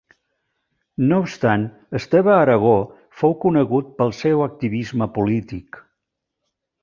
No 1.09 1.19
obstant 1.23 1.65
Esteve 1.99 2.31
Aragó 2.37 2.73
fou 3.19 3.35
conegut 3.45 3.93
pel 3.99 4.15
seu 4.21 4.43
activisme 4.49 5.09
polític. 5.19 5.81